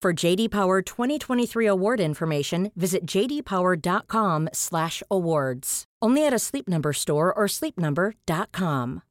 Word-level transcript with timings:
For 0.00 0.14
JD 0.14 0.52
Power 0.52 0.80
2023 0.80 1.66
award 1.66 1.98
information, 1.98 2.70
visit 2.76 3.04
jdpower.com/awards. 3.04 5.84
Only 6.00 6.24
at 6.24 6.32
a 6.32 6.38
Sleep 6.38 6.68
Number 6.68 6.92
store 6.92 7.34
or 7.34 7.46
sleepnumber.com. 7.46 9.02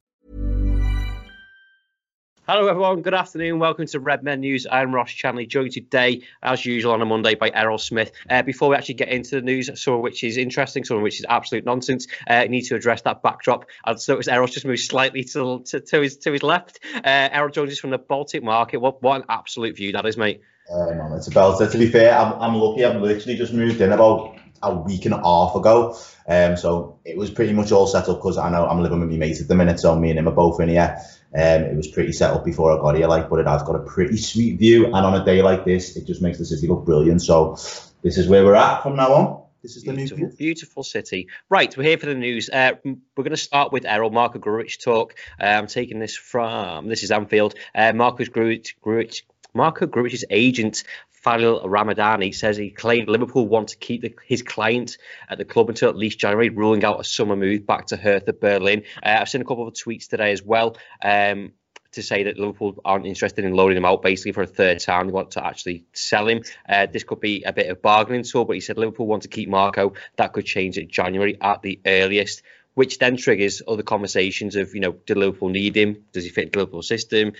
Hello, 2.48 2.66
everyone. 2.66 3.02
Good 3.02 3.12
afternoon. 3.12 3.58
Welcome 3.58 3.84
to 3.88 4.00
Red 4.00 4.22
Men 4.22 4.40
News. 4.40 4.66
I'm 4.72 4.94
Ross 4.94 5.10
Chanley, 5.10 5.46
joined 5.46 5.72
today, 5.72 6.22
as 6.42 6.64
usual, 6.64 6.94
on 6.94 7.02
a 7.02 7.04
Monday 7.04 7.34
by 7.34 7.50
Errol 7.52 7.76
Smith. 7.76 8.10
Uh, 8.30 8.40
before 8.40 8.70
we 8.70 8.76
actually 8.76 8.94
get 8.94 9.10
into 9.10 9.34
the 9.34 9.42
news, 9.42 9.68
some 9.78 9.92
of 9.92 10.00
which 10.00 10.24
is 10.24 10.38
interesting, 10.38 10.84
some 10.84 10.96
of 10.96 11.02
which 11.02 11.20
is 11.20 11.26
absolute 11.28 11.66
nonsense, 11.66 12.06
uh, 12.30 12.32
I 12.32 12.46
need 12.46 12.62
to 12.62 12.74
address 12.74 13.02
that 13.02 13.22
backdrop. 13.22 13.66
I've 13.84 13.98
noticed 14.08 14.30
Errol's 14.30 14.52
just 14.52 14.64
moved 14.64 14.80
slightly 14.80 15.24
to, 15.24 15.62
to, 15.66 15.80
to 15.80 16.00
his 16.00 16.16
to 16.16 16.32
his 16.32 16.42
left. 16.42 16.80
Uh, 16.94 17.28
Errol 17.30 17.50
joins 17.50 17.72
us 17.72 17.78
from 17.78 17.90
the 17.90 17.98
Baltic 17.98 18.42
market. 18.42 18.78
What, 18.78 19.02
what 19.02 19.20
an 19.20 19.26
absolute 19.28 19.76
view 19.76 19.92
that 19.92 20.06
is, 20.06 20.16
mate. 20.16 20.40
Uh, 20.72 20.94
man, 20.94 21.12
it's 21.12 21.28
about 21.28 21.60
it. 21.60 21.70
To 21.70 21.78
be 21.78 21.88
fair, 21.88 22.16
I'm, 22.16 22.32
I'm 22.40 22.54
lucky. 22.54 22.84
I've 22.84 23.00
literally 23.00 23.36
just 23.36 23.52
moved 23.52 23.80
in 23.80 23.92
about 23.92 24.36
a 24.62 24.74
week 24.74 25.04
and 25.04 25.14
a 25.14 25.18
half 25.18 25.54
ago. 25.54 25.96
Um, 26.26 26.56
so 26.56 26.98
it 27.04 27.16
was 27.16 27.30
pretty 27.30 27.52
much 27.52 27.72
all 27.72 27.86
set 27.86 28.08
up 28.08 28.18
because 28.18 28.38
I 28.38 28.50
know 28.50 28.66
I'm 28.66 28.82
living 28.82 29.00
with 29.00 29.10
my 29.10 29.16
mate 29.16 29.40
at 29.40 29.48
the 29.48 29.54
minute, 29.54 29.80
so 29.80 29.94
me 29.96 30.10
and 30.10 30.18
him 30.18 30.28
are 30.28 30.34
both 30.34 30.60
in 30.60 30.68
here. 30.68 30.98
Um, 31.34 31.62
it 31.62 31.76
was 31.76 31.88
pretty 31.88 32.12
set 32.12 32.32
up 32.32 32.44
before 32.44 32.72
I 32.72 32.80
got 32.80 32.96
here, 32.96 33.06
like, 33.06 33.28
but 33.28 33.40
it 33.40 33.46
has 33.46 33.62
got 33.62 33.76
a 33.76 33.80
pretty 33.80 34.16
sweet 34.16 34.58
view. 34.58 34.86
And 34.86 34.94
on 34.94 35.14
a 35.14 35.24
day 35.24 35.42
like 35.42 35.64
this, 35.64 35.96
it 35.96 36.06
just 36.06 36.22
makes 36.22 36.38
the 36.38 36.44
city 36.44 36.66
look 36.66 36.84
brilliant. 36.84 37.22
So 37.22 37.56
this 38.02 38.18
is 38.18 38.28
where 38.28 38.44
we're 38.44 38.54
at 38.54 38.82
from 38.82 38.96
now 38.96 39.12
on. 39.12 39.42
This 39.62 39.76
is 39.76 39.82
beautiful, 39.82 40.16
the 40.16 40.22
new 40.22 40.36
beautiful 40.36 40.82
city. 40.84 41.28
Right, 41.50 41.76
we're 41.76 41.82
here 41.82 41.98
for 41.98 42.06
the 42.06 42.14
news. 42.14 42.48
Uh, 42.48 42.72
we're 42.84 43.24
going 43.24 43.30
to 43.30 43.36
start 43.36 43.72
with 43.72 43.84
Errol 43.86 44.10
Marko 44.10 44.38
Grujic 44.38 44.82
talk. 44.82 45.14
Uh, 45.40 45.46
I'm 45.46 45.66
taking 45.66 45.98
this 45.98 46.16
from 46.16 46.86
this 46.86 47.02
is 47.02 47.10
Anfield. 47.10 47.54
Uh, 47.74 47.92
Marcus 47.92 48.28
Grujic, 48.28 48.74
Grujic 48.84 49.22
Marko 49.58 49.86
Grujic's 49.86 50.24
agent 50.30 50.84
Fali 51.24 51.64
Ramadani 51.64 52.32
says 52.32 52.56
he 52.56 52.70
claimed 52.70 53.08
Liverpool 53.08 53.48
want 53.48 53.70
to 53.70 53.76
keep 53.76 54.02
the, 54.02 54.14
his 54.24 54.42
client 54.42 54.98
at 55.28 55.36
the 55.36 55.44
club 55.44 55.68
until 55.68 55.88
at 55.88 55.96
least 55.96 56.20
January, 56.20 56.48
ruling 56.48 56.84
out 56.84 57.00
a 57.00 57.04
summer 57.04 57.34
move 57.34 57.66
back 57.66 57.86
to 57.86 57.96
Hertha 57.96 58.32
Berlin. 58.32 58.84
Uh, 59.02 59.18
I've 59.20 59.28
seen 59.28 59.40
a 59.40 59.44
couple 59.44 59.66
of 59.66 59.74
tweets 59.74 60.08
today 60.08 60.30
as 60.30 60.44
well. 60.44 60.76
Um, 61.02 61.54
to 61.90 62.02
say 62.02 62.24
that 62.24 62.38
Liverpool 62.38 62.80
aren't 62.84 63.06
interested 63.06 63.44
in 63.44 63.54
loading 63.54 63.78
him 63.78 63.84
out 63.84 64.02
basically 64.02 64.32
for 64.32 64.42
a 64.42 64.46
third 64.46 64.78
time. 64.78 65.06
They 65.06 65.12
want 65.12 65.32
to 65.32 65.44
actually 65.44 65.86
sell 65.94 66.28
him. 66.28 66.42
Uh, 66.68 66.86
this 66.86 67.02
could 67.02 67.18
be 67.18 67.42
a 67.42 67.52
bit 67.52 67.70
of 67.70 67.82
bargaining 67.82 68.22
tool, 68.22 68.44
but 68.44 68.52
he 68.52 68.60
said 68.60 68.78
Liverpool 68.78 69.06
want 69.06 69.22
to 69.22 69.28
keep 69.28 69.48
Marko. 69.48 69.94
That 70.16 70.34
could 70.34 70.44
change 70.44 70.78
in 70.78 70.88
January 70.88 71.38
at 71.40 71.62
the 71.62 71.80
earliest, 71.86 72.42
which 72.74 72.98
then 72.98 73.16
triggers 73.16 73.62
other 73.66 73.82
conversations 73.82 74.54
of, 74.54 74.74
you 74.74 74.80
know, 74.80 74.92
do 74.92 75.14
Liverpool 75.14 75.48
need 75.48 75.76
him? 75.76 76.04
Does 76.12 76.24
he 76.24 76.30
fit 76.30 76.52
the 76.52 76.58
Liverpool 76.58 76.82
system? 76.82 77.32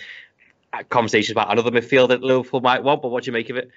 Conversations 0.88 1.32
about 1.32 1.50
another 1.50 1.70
midfield 1.70 2.08
that 2.08 2.22
Liverpool 2.22 2.60
might 2.60 2.82
want, 2.82 3.02
but 3.02 3.08
what 3.08 3.24
do 3.24 3.28
you 3.28 3.32
make 3.32 3.50
of 3.50 3.56
it? 3.56 3.70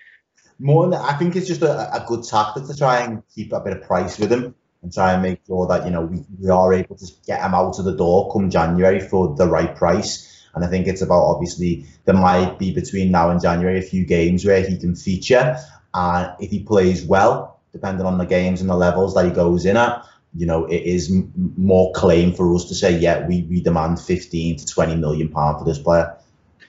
More 0.60 0.88
than 0.90 1.00
I 1.00 1.14
think 1.14 1.36
it's 1.36 1.48
just 1.48 1.62
a, 1.62 1.94
a 1.94 2.06
good 2.08 2.24
tactic 2.24 2.66
to 2.68 2.78
try 2.78 3.00
and 3.02 3.24
keep 3.34 3.52
a 3.52 3.60
bit 3.60 3.78
of 3.78 3.84
price 3.84 4.20
with 4.20 4.32
him 4.32 4.56
and 4.84 4.94
try 4.94 5.14
and 5.14 5.22
make 5.22 5.42
sure 5.46 5.68
that 5.68 5.86
you 5.86 5.92
know 5.92 6.02
we, 6.02 6.24
we 6.40 6.50
are 6.50 6.74
able 6.74 6.96
to 6.96 7.08
get 7.26 7.42
him 7.42 7.54
out 7.54 7.80
of 7.80 7.86
the 7.86 7.96
door 7.96 8.32
come 8.32 8.50
January 8.50 9.00
for 9.00 9.36
the 9.36 9.48
right 9.48 9.76
price. 9.76 10.28
And 10.54 10.66
I 10.66 10.68
think 10.68 10.88
it's 10.88 11.02
about 11.02 11.24
obviously 11.24 11.86
there 12.06 12.16
might 12.16 12.60
be 12.60 12.74
between 12.74 13.12
now 13.12 13.30
and 13.30 13.42
January 13.42 13.80
a 13.80 13.82
few 13.82 14.06
games 14.06 14.46
where 14.46 14.62
he 14.62 14.78
can 14.78 14.96
feature, 14.96 15.58
and 15.94 16.34
if 16.40 16.52
he 16.52 16.64
plays 16.64 17.04
well, 17.06 17.60
depending 17.72 18.06
on 18.06 18.18
the 18.18 18.26
games 18.26 18.62
and 18.62 18.70
the 18.70 18.76
levels 18.76 19.16
that 19.16 19.26
he 19.26 19.32
goes 19.32 19.66
in 19.66 19.78
at, 19.78 20.04
you 20.36 20.46
know, 20.46 20.66
it 20.66 20.84
is 20.84 21.12
m- 21.12 21.32
more 21.58 21.92
claim 21.94 22.34
for 22.34 22.54
us 22.56 22.66
to 22.66 22.76
say, 22.76 22.98
yeah, 22.98 23.26
we, 23.28 23.44
we 23.44 23.62
demand 23.62 24.00
15 24.00 24.58
to 24.58 24.66
20 24.66 24.96
million 24.96 25.30
pound 25.30 25.60
for 25.60 25.66
this 25.66 25.80
player. 25.80 26.16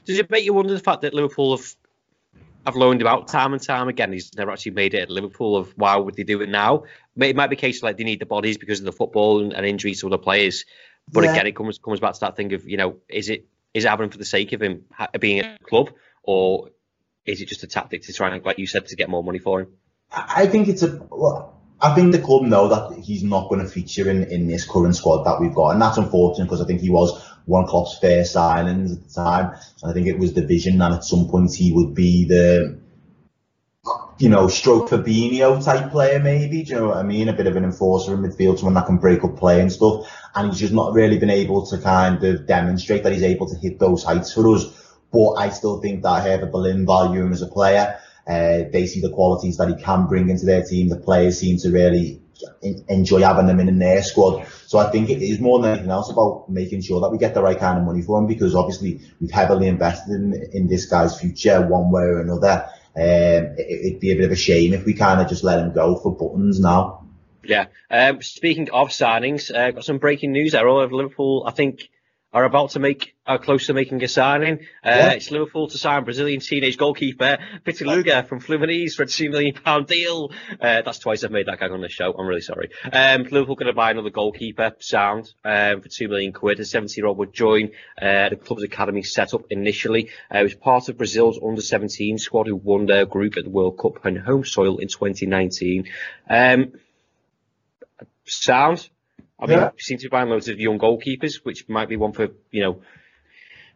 Does 0.05 0.19
it 0.19 0.31
make 0.31 0.45
you 0.45 0.53
wonder 0.53 0.73
the 0.73 0.81
fact 0.81 1.03
that 1.03 1.15
Liverpool 1.15 1.57
have 1.57 1.75
have 2.65 2.77
loaned 2.77 3.01
him 3.01 3.09
out 3.09 3.29
time 3.29 3.53
and 3.53 3.63
time 3.63 3.89
again? 3.89 4.13
He's 4.13 4.35
never 4.35 4.51
actually 4.51 4.73
made 4.73 4.95
it 4.95 5.03
at 5.03 5.11
Liverpool. 5.11 5.57
Of 5.57 5.73
why 5.77 5.97
would 5.97 6.15
they 6.15 6.25
do 6.25 6.41
it 6.41 6.49
now? 6.49 6.85
It 7.17 7.37
might 7.37 7.49
be 7.49 7.57
a 7.57 7.59
case 7.59 7.83
like 7.83 7.97
they 7.97 8.05
need 8.05 8.21
the 8.21 8.27
bodies 8.27 8.59
because 8.59 8.81
of 8.81 8.85
the 8.85 8.93
football 8.93 9.41
and, 9.41 9.53
and 9.53 9.67
injuries 9.67 10.01
to 10.01 10.07
other 10.07 10.19
players. 10.19 10.65
But 11.11 11.25
yeah. 11.25 11.33
again, 11.33 11.47
it 11.47 11.57
comes 11.57 11.79
comes 11.79 12.01
back 12.01 12.15
to 12.15 12.21
that 12.21 12.37
thing 12.37 12.53
of 12.53 12.69
you 12.69 12.77
know, 12.77 12.97
is 13.09 13.29
it 13.29 13.47
is 13.75 13.85
it 13.85 13.89
happening 13.89 14.11
for 14.11 14.19
the 14.19 14.25
sake 14.25 14.53
of 14.53 14.63
him 14.63 14.85
being 15.19 15.41
at 15.41 15.59
the 15.59 15.65
club, 15.65 15.91
or 16.23 16.71
is 17.25 17.41
it 17.41 17.49
just 17.49 17.63
a 17.63 17.67
tactic 17.67 18.03
to 18.03 18.13
try 18.13 18.35
and, 18.35 18.45
like 18.45 18.59
you 18.59 18.67
said, 18.67 18.87
to 18.87 18.97
get 18.97 19.09
more 19.09 19.23
money 19.23 19.39
for 19.39 19.61
him? 19.61 19.69
I 20.11 20.47
think 20.47 20.69
it's 20.69 20.83
a. 20.83 21.07
Well, 21.11 21.61
I 21.81 21.95
think 21.95 22.13
the 22.13 22.21
club 22.21 22.43
know 22.43 22.69
that 22.69 22.99
he's 22.99 23.23
not 23.23 23.49
going 23.49 23.61
to 23.61 23.69
feature 23.69 24.09
in, 24.09 24.25
in 24.31 24.47
this 24.47 24.65
current 24.65 24.95
squad 24.95 25.25
that 25.25 25.41
we've 25.41 25.55
got, 25.55 25.71
and 25.71 25.83
that's 25.83 25.97
unfortunate 25.97 26.45
because 26.45 26.61
I 26.61 26.67
think 26.67 26.81
he 26.81 26.91
was 26.91 27.21
one 27.47 27.67
Klopp's 27.67 27.99
first 27.99 28.35
signings 28.35 28.93
at 28.93 29.09
the 29.09 29.15
time. 29.15 29.57
So 29.77 29.89
I 29.89 29.93
think 29.93 30.07
it 30.07 30.19
was 30.19 30.35
the 30.35 30.47
vision 30.47 30.79
that 30.79 30.93
at 30.93 31.05
some 31.05 31.29
point 31.29 31.55
he 31.55 31.73
would 31.73 31.95
be 31.95 32.27
the, 32.27 32.79
you 34.19 34.29
know, 34.29 34.49
stroke 34.49 34.91
Fabinho 34.91 35.65
type 35.65 35.91
player 35.91 36.21
maybe. 36.21 36.63
Do 36.63 36.71
you 36.71 36.81
know 36.81 36.89
what 36.89 36.99
I 36.99 37.03
mean? 37.03 37.29
A 37.29 37.33
bit 37.33 37.47
of 37.47 37.57
an 37.57 37.65
enforcer 37.65 38.15
in 38.15 38.21
midfield, 38.21 38.59
someone 38.59 38.75
that 38.75 38.87
can 38.87 38.99
break 38.99 39.25
up 39.25 39.37
play 39.37 39.61
and 39.61 39.73
stuff. 39.73 40.07
And 40.35 40.51
he's 40.51 40.61
just 40.61 40.73
not 40.73 40.95
really 40.95 41.19
been 41.19 41.31
able 41.31 41.67
to 41.67 41.79
kind 41.79 42.23
of 42.23 42.47
demonstrate 42.47 43.03
that 43.03 43.13
he's 43.13 43.23
able 43.23 43.49
to 43.49 43.57
hit 43.57 43.79
those 43.79 44.05
heights 44.05 44.33
for 44.33 44.55
us. 44.55 44.65
But 45.13 45.33
I 45.33 45.51
still 45.51 45.81
think 45.81 46.03
that 46.03 46.23
Hertha 46.23 46.47
Berlin 46.47 46.87
value 46.87 47.23
him 47.23 47.33
as 47.33 47.43
a 47.43 47.47
player. 47.47 47.99
Uh, 48.27 48.71
they 48.73 48.87
see 48.87 49.01
the 49.01 49.11
qualities 49.11 49.57
that 49.57 49.69
he 49.69 49.75
can 49.75 50.07
bring 50.07 50.31
into 50.31 50.47
their 50.47 50.63
team. 50.63 50.89
The 50.89 50.97
players 50.97 51.39
seem 51.39 51.59
to 51.59 51.71
really 51.71 52.22
enjoy 52.89 53.21
having 53.21 53.47
them 53.47 53.61
in 53.61 53.79
their 53.79 54.03
squad. 54.03 54.47
So 54.67 54.79
I 54.79 54.91
think 54.91 55.11
it 55.11 55.23
is 55.23 55.41
more 55.41 55.61
than 55.61 55.73
anything 55.73 55.91
else 55.91 56.11
about 56.11 56.49
making 56.49 56.83
sure 56.83 57.01
that 57.01 57.11
we 57.11 57.19
get 57.19 57.35
the 57.35 57.43
right 57.43 57.59
kind 57.59 57.79
of 57.79 57.85
money 57.85 58.03
for 58.03 58.19
him 58.19 58.27
because 58.27 58.55
obviously 58.55 59.01
we've 59.21 59.31
heavily 59.31 59.69
invested 59.69 60.13
in, 60.15 60.35
in 60.53 60.67
this 60.69 60.87
guy's 60.87 61.19
future 61.19 61.67
one 61.67 61.91
way 61.91 62.03
or 62.03 62.21
another. 62.21 62.69
Um, 62.95 63.57
it, 63.57 63.93
would 63.93 64.01
be 64.01 64.13
a 64.13 64.17
bit 64.17 64.27
of 64.27 64.33
a 64.33 64.37
shame 64.37 64.75
if 64.75 64.85
we 64.85 64.95
kind 64.95 65.21
of 65.21 65.29
just 65.29 65.45
let 65.45 65.59
him 65.59 65.73
go 65.73 65.97
for 65.97 66.15
buttons 66.15 66.61
now. 66.61 67.07
Yeah. 67.45 67.67
Um, 67.91 68.23
speaking 68.23 68.71
of 68.71 68.89
signings, 68.89 69.55
uh, 69.55 69.73
got 69.73 69.85
some 69.85 69.99
breaking 69.99 70.33
news 70.33 70.53
there. 70.53 70.69
All 70.69 70.81
of 70.81 70.93
Liverpool, 70.93 71.45
I 71.47 71.51
think, 71.51 71.89
are 72.33 72.45
about 72.45 72.71
to 72.71 72.79
make 72.79 73.15
are 73.27 73.39
close 73.39 73.67
to 73.67 73.75
making 73.75 74.03
a 74.03 74.09
signing. 74.09 74.61
Uh. 74.83 75.13
It's 75.15 75.31
Liverpool 75.31 75.69
to 75.69 75.79
sign 75.79 76.05
Brazilian 76.05 76.41
teenage 76.41 76.77
goalkeeper 76.77 77.39
Pitaluga 77.65 78.27
from 78.27 78.41
Fluminense 78.41 78.95
for 78.95 79.05
a 79.05 79.07
two 79.07 79.31
million 79.31 79.55
pound 79.55 79.87
deal. 79.87 80.33
Uh, 80.61 80.83
that's 80.83 80.99
twice 80.99 81.23
I've 81.23 81.31
made 81.31 81.47
that 81.47 81.61
gag 81.61 81.71
on 81.71 81.81
the 81.81 81.89
show. 81.89 82.13
I'm 82.13 82.27
really 82.27 82.41
sorry. 82.41 82.71
Um, 82.91 83.25
Liverpool 83.25 83.55
going 83.55 83.67
to 83.67 83.75
buy 83.75 83.91
another 83.91 84.11
goalkeeper, 84.11 84.73
sound, 84.81 85.33
um, 85.45 85.83
for 85.83 85.89
two 85.89 86.09
million 86.09 86.33
quid. 86.33 86.59
A 86.61 86.65
70 86.65 86.99
year 86.99 87.07
old 87.07 87.19
would 87.19 87.33
join 87.33 87.71
uh, 88.01 88.31
the 88.31 88.37
club's 88.37 88.63
academy 88.63 89.03
set 89.03 89.35
up 89.35 89.43
initially. 89.51 90.11
Uh, 90.35 90.39
it 90.39 90.45
was 90.45 90.55
part 90.55 90.89
of 90.89 90.97
Brazil's 90.97 91.39
under 91.45 91.61
17 91.61 92.19
squad 92.19 92.47
who 92.47 92.57
won 92.57 92.87
their 92.87 93.07
group 93.07 93.37
at 93.37 93.45
the 93.45 93.51
World 93.51 93.79
Cup 93.79 94.05
on 94.05 94.17
home 94.17 94.45
soil 94.45 94.79
in 94.79 94.89
2019. 94.89 95.89
Um, 96.29 96.73
sound. 98.25 98.89
I 99.43 99.47
mean, 99.47 99.59
yeah. 99.59 99.71
we 99.75 99.81
seem 99.81 99.99
to 99.99 100.05
be 100.05 100.09
buying 100.09 100.29
loads 100.29 100.49
of 100.49 100.61
young 100.61 100.79
goalkeepers, 100.79 101.45
which 101.45 101.69
might 101.69 101.89
be 101.89 101.97
one 101.97 102.13
for, 102.13 102.29
you 102.53 102.63
know, 102.63 102.83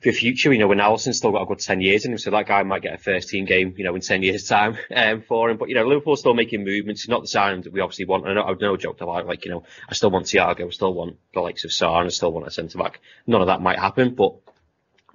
for 0.00 0.12
future. 0.12 0.52
You 0.52 0.60
know, 0.60 0.68
when 0.68 0.78
Alisson's 0.78 1.16
still 1.16 1.32
got 1.32 1.42
a 1.42 1.46
good 1.46 1.58
10 1.58 1.80
years 1.80 2.04
in 2.04 2.12
him, 2.12 2.18
so 2.18 2.30
that 2.30 2.46
guy 2.46 2.62
might 2.62 2.82
get 2.82 2.94
a 2.94 2.98
first 2.98 3.30
team 3.30 3.46
game, 3.46 3.74
you 3.76 3.82
know, 3.82 3.96
in 3.96 4.00
10 4.00 4.22
years' 4.22 4.46
time 4.46 4.78
um, 4.94 5.22
for 5.22 5.50
him. 5.50 5.56
But, 5.56 5.68
you 5.68 5.74
know, 5.74 5.84
Liverpool's 5.84 6.20
still 6.20 6.34
making 6.34 6.64
movements. 6.64 7.02
It's 7.02 7.08
not 7.08 7.22
the 7.22 7.26
signing 7.26 7.62
that 7.62 7.72
we 7.72 7.80
obviously 7.80 8.04
want. 8.04 8.28
I 8.28 8.34
know, 8.34 8.56
no 8.60 8.76
joke 8.76 9.00
about 9.00 9.26
like, 9.26 9.44
you 9.44 9.50
know, 9.50 9.64
I 9.88 9.94
still 9.94 10.10
want 10.10 10.26
Thiago, 10.26 10.68
I 10.68 10.70
still 10.70 10.94
want 10.94 11.16
the 11.34 11.40
likes 11.40 11.64
of 11.64 11.72
Sarr, 11.72 11.98
and 11.98 12.06
I 12.06 12.10
still 12.10 12.32
want 12.32 12.46
a 12.46 12.52
centre 12.52 12.78
back. 12.78 13.00
None 13.26 13.40
of 13.40 13.48
that 13.48 13.60
might 13.60 13.80
happen, 13.80 14.14
but 14.14 14.36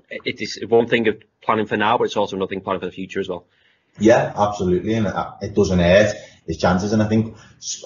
it 0.09 0.41
is 0.41 0.59
one 0.67 0.87
thing 0.87 1.07
of 1.07 1.21
planning 1.41 1.65
for 1.65 1.77
now, 1.77 1.97
but 1.97 2.05
it's 2.05 2.17
also 2.17 2.35
another 2.35 2.49
thing 2.49 2.59
planning 2.59 2.81
for 2.81 2.87
the 2.87 2.91
future 2.91 3.21
as 3.21 3.29
well. 3.29 3.45
Yeah, 3.99 4.33
absolutely, 4.35 4.95
and 4.95 5.07
it 5.41 5.55
doesn't 5.55 5.79
hurt 5.79 6.15
his 6.47 6.57
chances. 6.57 6.93
And 6.93 7.01
I 7.01 7.07
think 7.07 7.35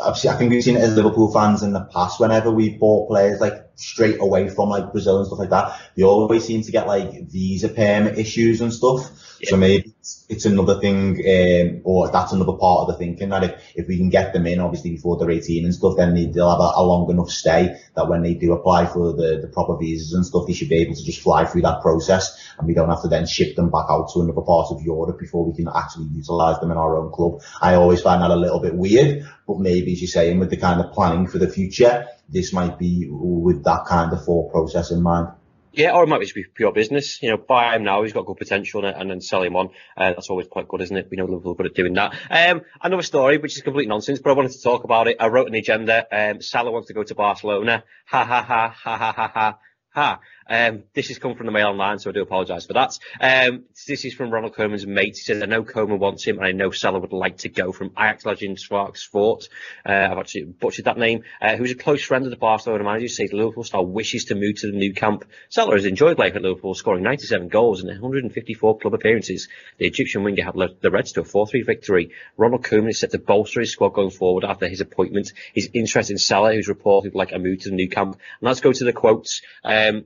I 0.04 0.14
think 0.14 0.52
we've 0.52 0.64
seen 0.64 0.78
it 0.78 0.82
as 0.82 0.96
Liverpool 0.96 1.32
fans 1.32 1.64
in 1.64 1.74
the 1.74 1.82
past. 1.82 2.20
Whenever 2.20 2.52
we've 2.52 2.80
bought 2.80 3.10
players 3.10 3.42
like 3.42 3.65
straight 3.76 4.20
away 4.20 4.50
from 4.50 4.70
like 4.70 4.92
Brazil 4.92 5.18
and 5.18 5.28
stuff 5.28 5.40
like 5.40 5.50
that, 5.50 5.80
they 5.96 6.04
always 6.04 6.46
seem 6.46 6.62
to 6.64 6.72
get 6.72 6.88
like 6.88 7.28
visa 7.28 7.70
permit 7.70 8.18
issues 8.18 8.62
and 8.62 8.74
stuff. 8.74 9.12
Yeah. 9.42 9.50
So 9.50 9.58
maybe 9.58 9.94
it's, 10.00 10.26
it's 10.30 10.46
another 10.46 10.80
thing, 10.80 11.18
um, 11.18 11.82
or 11.84 12.10
that's 12.10 12.32
another 12.32 12.54
part 12.54 12.82
of 12.82 12.88
the 12.88 12.98
thinking 12.98 13.30
that 13.30 13.44
if, 13.44 13.74
if 13.76 13.88
we 13.88 13.98
can 13.98 14.10
get 14.10 14.34
them 14.34 14.48
in, 14.48 14.60
obviously 14.60 14.92
before 14.92 15.18
they're 15.18 15.30
18 15.30 15.66
and 15.66 15.74
stuff, 15.74 15.98
then 15.98 16.16
they, 16.16 16.26
will 16.26 16.50
have 16.50 16.60
a, 16.60 16.80
a, 16.80 16.84
long 16.84 17.10
enough 17.10 17.30
stay 17.30 17.76
that 17.96 18.08
when 18.08 18.24
they 18.24 18.34
do 18.34 18.54
apply 18.54 18.86
for 18.86 19.14
the, 19.14 19.40
the 19.42 19.50
proper 19.52 19.78
visas 19.78 20.14
and 20.14 20.26
stuff, 20.26 20.48
they 20.48 20.54
should 20.54 20.70
be 20.70 20.82
able 20.82 20.96
to 20.96 21.04
just 21.04 21.22
fly 21.22 21.46
through 21.46 21.62
that 21.62 21.82
process 21.82 22.42
and 22.58 22.68
we 22.68 22.74
don't 22.74 22.90
have 22.90 23.02
to 23.02 23.08
then 23.08 23.26
ship 23.26 23.56
them 23.56 23.70
back 23.70 23.86
out 23.90 24.10
to 24.14 24.22
another 24.22 24.42
part 24.42 24.72
of 24.72 24.82
Europe 24.82 25.20
before 25.20 25.46
we 25.46 25.56
can 25.56 25.68
actually 25.76 26.06
utilise 26.14 26.58
them 26.60 26.72
in 26.72 26.78
our 26.78 26.98
own 26.98 27.12
club. 27.12 27.42
I 27.62 27.76
always 27.76 28.02
find 28.02 28.22
that 28.22 28.32
a 28.32 28.36
little 28.36 28.60
bit 28.60 28.76
weird, 28.76 29.28
but 29.48 29.60
maybe 29.60 29.94
as 29.94 30.02
you're 30.02 30.08
saying 30.08 30.40
with 30.40 30.50
the 30.50 30.58
kind 30.58 30.80
of 30.80 30.94
planning 30.94 31.28
for 31.28 31.38
the 31.38 31.50
future, 31.50 32.08
this 32.30 32.54
might 32.54 32.78
be 32.78 33.08
with 33.10 33.64
that 33.64 33.86
kind 33.88 34.12
of 34.14 34.24
thought 34.24 34.52
process 34.52 34.92
in 34.92 35.02
mind. 35.02 35.30
Yeah, 35.72 35.92
or 35.92 36.04
it 36.04 36.08
might 36.08 36.22
just 36.22 36.34
be 36.34 36.46
pure 36.46 36.72
business. 36.72 37.22
You 37.22 37.32
know, 37.32 37.38
buy 37.38 37.76
him 37.76 37.84
now, 37.84 38.04
he's 38.04 38.14
got 38.14 38.26
good 38.26 38.38
potential, 38.38 38.86
and, 38.86 38.96
and 38.96 39.12
then 39.12 39.20
sell 39.20 39.44
him 39.44 39.58
on. 39.58 39.72
Uh, 39.98 40.14
that's 40.14 40.30
always 40.30 40.48
quite 40.48 40.70
good, 40.70 40.82
isn't 40.82 40.96
it? 40.96 41.08
We 41.12 41.18
know 41.18 41.26
Liverpool 41.26 41.52
are 41.52 41.56
good 41.56 41.66
at 41.66 41.74
doing 41.74 41.94
that. 41.96 42.14
Um, 42.30 42.62
another 42.82 43.04
story, 43.04 43.38
which 43.38 43.58
is 43.58 43.62
complete 43.62 43.90
nonsense, 43.90 44.20
but 44.20 44.30
I 44.30 44.34
wanted 44.34 44.54
to 44.54 44.62
talk 44.62 44.86
about 44.86 45.10
it. 45.10 45.18
I 45.20 45.28
wrote 45.28 45.48
an 45.48 45.56
agenda. 45.56 46.08
Um, 46.10 46.42
Salah 46.42 46.72
wants 46.72 46.88
to 46.88 46.94
go 46.94 47.04
to 47.04 47.14
Barcelona. 47.14 47.84
Ha 48.06 48.24
ha 48.24 48.42
ha 48.42 48.70
ha 48.70 48.98
ha 48.98 49.12
ha 49.12 49.32
ha 49.34 49.60
ha. 49.90 50.20
Um, 50.48 50.84
this 50.94 51.08
has 51.08 51.18
come 51.18 51.36
from 51.36 51.46
the 51.46 51.52
Mail 51.52 51.68
Online, 51.68 51.98
so 51.98 52.10
I 52.10 52.14
do 52.14 52.22
apologise 52.22 52.66
for 52.66 52.74
that. 52.74 52.98
Um, 53.20 53.64
this 53.88 54.06
is 54.06 54.14
from 54.14 54.32
Ronald 54.32 54.54
Koeman's 54.54 54.86
mate. 54.86 55.16
He 55.16 55.22
says, 55.22 55.42
I 55.42 55.46
know 55.46 55.64
Koeman 55.64 56.00
wants 56.00 56.24
him, 56.24 56.38
and 56.38 56.46
I 56.46 56.52
know 56.52 56.72
Salah 56.72 57.00
would 57.00 57.14
like 57.14 57.38
to 57.40 57.50
go 57.50 57.72
from 57.72 57.92
Ajax 57.98 58.26
legend 58.26 58.60
Spark 58.60 58.98
Sport. 58.98 59.50
Uh, 59.88 60.08
I've 60.12 60.18
actually 60.18 60.44
butchered 60.44 60.86
that 60.86 60.98
name. 60.98 61.24
Uh, 61.42 61.56
who's 61.56 61.72
a 61.72 61.76
close 61.76 62.04
friend 62.04 62.26
of 62.26 62.32
the 62.32 62.38
Barcelona 62.38 62.84
manager, 62.84 63.08
says 63.08 63.34
Liverpool 63.34 63.64
star 63.64 63.84
wishes 63.84 64.26
to 64.26 64.36
move 64.36 64.56
to 64.58 64.72
the 64.72 64.78
Nou 64.78 64.94
Camp. 64.94 65.26
Salah 65.50 65.76
has 65.76 65.86
enjoyed 65.86 66.20
life 66.20 66.36
at 66.36 66.42
Liverpool, 66.42 66.76
scoring 66.76 67.04
97 67.04 67.48
goals 67.48 67.82
in 67.82 67.88
154 67.88 68.78
club 68.78 68.94
appearances. 68.94 69.48
The 69.78 69.88
Egyptian 69.88 70.24
winger 70.24 70.44
had 70.44 70.56
led 70.56 70.82
the 70.82 70.92
Reds 70.92 71.14
to 71.14 71.22
a 71.22 71.24
4-3 71.24 71.66
victory. 71.66 72.12
Ronald 72.38 72.64
Koeman 72.64 72.90
is 72.90 73.00
set 73.00 73.12
to 73.12 73.20
bolster 73.20 73.62
his 73.62 73.72
squad 73.72 73.90
going 73.90 74.12
forward 74.12 74.44
after 74.44 74.68
his 74.68 74.82
appointment. 74.82 75.34
His 75.54 75.70
interest 75.74 76.12
in 76.12 76.18
Salah, 76.18 76.54
who's 76.54 76.68
reported 76.68 77.16
like 77.16 77.32
a 77.32 77.40
move 77.40 77.62
to 77.62 77.70
the 77.70 77.76
Nou 77.76 77.88
Camp. 77.88 78.14
And 78.14 78.48
let's 78.48 78.62
go 78.62 78.72
to 78.72 78.84
the 78.84 78.94
quotes. 78.94 79.42
Um, 79.64 80.06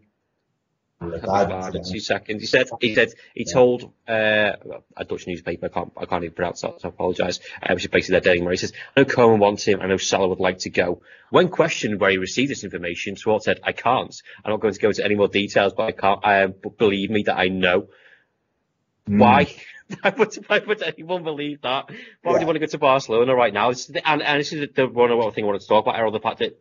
two 1.90 2.00
seconds. 2.00 2.42
He 2.42 2.48
said 2.48 2.69
he 2.81 2.94
said 2.94 3.13
he 3.34 3.46
told 3.46 3.92
uh, 4.07 4.51
a 4.98 5.06
Dutch 5.07 5.28
newspaper. 5.28 5.68
I 5.68 5.69
can't 5.69 5.94
I 5.96 6.06
can't 6.06 6.24
even 6.24 6.36
pronounce 6.36 6.62
that, 6.62 6.81
so 6.81 6.90
I 6.90 6.90
apologise. 6.90 7.40
Uh, 7.62 7.74
which 7.74 7.86
is 7.86 7.92
basically 7.92 8.13
their 8.19 8.34
Daily 8.34 8.42
Mail. 8.42 8.51
He 8.51 8.57
says, 8.57 8.74
"I 8.96 9.01
know 9.01 9.06
Koeman 9.06 9.40
wants 9.40 9.63
him. 9.63 9.81
I 9.81 9.88
know 9.88 9.98
Salah 9.98 10.28
would 10.28 10.40
like 10.40 10.60
to 10.60 10.69
go." 10.69 11.01
When 11.30 11.48
questioned 11.50 12.00
where 12.00 12.12
he 12.12 12.18
received 12.18 12.51
this 12.51 12.63
information, 12.63 13.16
Schwartz 13.16 13.46
said, 13.46 13.60
"I 13.63 13.72
can't. 13.72 14.13
I'm 14.44 14.51
not 14.51 14.60
going 14.60 14.74
to 14.74 14.80
go 14.80 14.90
into 14.90 15.06
any 15.06 15.16
more 15.16 15.30
details, 15.30 15.74
but 15.74 15.84
I 15.84 15.92
can't. 15.92 16.19
Uh, 16.24 16.48
but 16.48 16.78
believe 16.78 17.10
me 17.10 17.24
that 17.24 17.38
I 17.38 17.48
know." 17.48 17.88
Mm. 19.07 19.19
Why? 19.19 19.56
Why 20.02 20.13
would, 20.19 20.36
why 20.45 20.60
would 20.60 20.84
anyone 20.84 21.24
believe 21.24 21.62
that? 21.63 21.90
Why 21.90 21.95
yeah. 21.95 22.31
would 22.31 22.42
you 22.42 22.45
want 22.45 22.57
to 22.57 22.60
go 22.60 22.68
to 22.68 22.78
Barcelona 22.78 23.34
right 23.34 23.52
now? 23.52 23.72
The, 23.72 24.07
and, 24.07 24.22
and 24.22 24.40
this 24.40 24.54
is 24.54 24.69
the, 24.75 24.86
the 24.86 24.88
one 24.88 25.31
thing 25.31 25.44
I 25.44 25.48
wanted 25.48 25.62
to 25.62 25.68
talk 25.68 25.84
about, 25.84 25.98
Errol, 25.98 26.12
the 26.12 26.19
fact 26.19 26.38
that 26.40 26.60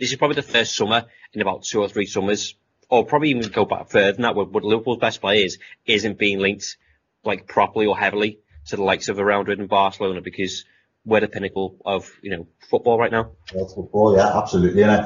this 0.00 0.10
is 0.10 0.16
probably 0.16 0.36
the 0.36 0.42
first 0.42 0.74
summer 0.74 1.04
in 1.34 1.42
about 1.42 1.64
two 1.64 1.82
or 1.82 1.90
three 1.90 2.06
summers 2.06 2.54
or 2.88 3.04
probably 3.04 3.30
even 3.30 3.42
go 3.50 3.64
back 3.64 3.90
further 3.90 4.12
than 4.12 4.22
that, 4.22 4.34
where 4.34 4.46
Liverpool's 4.46 4.98
best 4.98 5.20
players 5.20 5.58
isn't 5.86 6.18
being 6.18 6.38
linked 6.38 6.76
like 7.24 7.46
properly 7.46 7.86
or 7.86 7.98
heavily 7.98 8.40
to 8.66 8.76
the 8.76 8.82
likes 8.82 9.08
of 9.08 9.18
around 9.18 9.40
Madrid 9.40 9.58
and 9.58 9.68
Barcelona 9.68 10.20
because 10.20 10.64
we're 11.04 11.20
the 11.20 11.28
pinnacle 11.28 11.76
of 11.84 12.10
you 12.22 12.30
know 12.30 12.46
football 12.70 12.98
right 12.98 13.12
now. 13.12 13.32
Yeah, 13.54 13.64
football, 13.74 14.16
yeah, 14.16 14.38
absolutely, 14.38 14.82
and 14.82 14.92
I, 14.92 14.96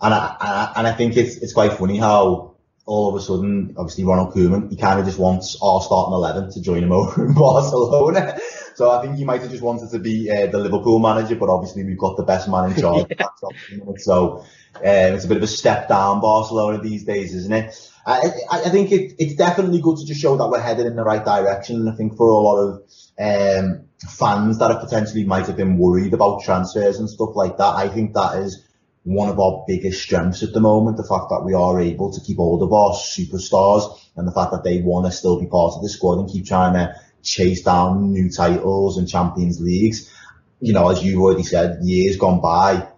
and 0.00 0.14
I, 0.14 0.72
and 0.76 0.86
I 0.86 0.92
think 0.92 1.16
it's 1.16 1.36
it's 1.36 1.52
quite 1.52 1.72
funny 1.72 1.98
how 1.98 2.47
all 2.88 3.08
of 3.10 3.14
a 3.14 3.20
sudden, 3.20 3.74
obviously 3.76 4.04
Ronald 4.04 4.32
Koeman, 4.34 4.70
he 4.70 4.76
kind 4.76 4.98
of 4.98 5.04
just 5.04 5.18
wants 5.18 5.58
our 5.62 5.82
starting 5.82 6.14
eleven 6.14 6.50
to 6.50 6.60
join 6.60 6.82
him 6.82 6.92
over 7.00 7.26
in 7.26 7.34
Barcelona. 7.34 8.38
So 8.74 8.90
I 8.90 9.02
think 9.02 9.16
he 9.16 9.24
might 9.24 9.42
have 9.42 9.50
just 9.50 9.62
wanted 9.62 9.90
to 9.90 9.98
be 9.98 10.30
uh, 10.30 10.46
the 10.46 10.58
Liverpool 10.58 10.98
manager, 10.98 11.34
but 11.36 11.48
obviously 11.50 11.84
we've 11.84 11.98
got 11.98 12.16
the 12.16 12.22
best 12.22 12.48
man 12.48 12.70
in 12.70 12.80
charge. 12.80 13.06
yeah. 13.10 13.26
So 13.98 14.38
um, 14.38 14.44
it's 14.84 15.24
a 15.24 15.28
bit 15.28 15.36
of 15.36 15.42
a 15.42 15.48
step 15.48 15.88
down 15.88 16.20
Barcelona 16.20 16.80
these 16.80 17.04
days, 17.04 17.34
isn't 17.34 17.52
it? 17.52 17.90
I, 18.06 18.30
I 18.50 18.70
think 18.70 18.90
it, 18.92 19.16
it's 19.18 19.34
definitely 19.34 19.80
good 19.82 19.98
to 19.98 20.06
just 20.06 20.20
show 20.20 20.36
that 20.36 20.48
we're 20.48 20.60
headed 20.60 20.86
in 20.86 20.96
the 20.96 21.04
right 21.04 21.22
direction. 21.22 21.88
I 21.88 21.94
think 21.94 22.16
for 22.16 22.28
a 22.28 22.36
lot 22.36 22.58
of 22.62 22.74
um, 23.18 23.84
fans 24.08 24.58
that 24.60 24.70
have 24.70 24.80
potentially 24.80 25.24
might 25.24 25.46
have 25.46 25.56
been 25.56 25.76
worried 25.76 26.14
about 26.14 26.42
transfers 26.42 26.98
and 26.98 27.10
stuff 27.10 27.30
like 27.34 27.58
that, 27.58 27.74
I 27.74 27.88
think 27.88 28.14
that 28.14 28.38
is 28.38 28.64
one 29.04 29.28
of 29.28 29.38
our 29.38 29.64
biggest 29.66 30.02
strengths 30.02 30.42
at 30.42 30.52
the 30.52 30.60
moment. 30.60 30.96
The 30.96 31.04
fact 31.04 31.30
that 31.30 31.42
we 31.44 31.54
are 31.54 31.80
able 31.80 32.12
to 32.12 32.20
keep 32.20 32.36
hold 32.36 32.62
of 32.62 32.72
our 32.72 32.92
superstars 32.92 33.98
and 34.16 34.26
the 34.26 34.32
fact 34.32 34.52
that 34.52 34.64
they 34.64 34.80
want 34.80 35.06
to 35.06 35.12
still 35.12 35.40
be 35.40 35.46
part 35.46 35.74
of 35.74 35.82
the 35.82 35.88
squad 35.88 36.18
and 36.18 36.30
keep 36.30 36.46
trying 36.46 36.74
to 36.74 36.94
chase 37.22 37.62
down 37.62 38.12
new 38.12 38.30
titles 38.30 38.98
and 38.98 39.08
Champions 39.08 39.60
Leagues. 39.60 40.12
You 40.60 40.72
know, 40.72 40.88
as 40.88 41.02
you 41.02 41.22
already 41.22 41.44
said, 41.44 41.78
years 41.82 42.16
gone 42.16 42.40
by, 42.40 42.88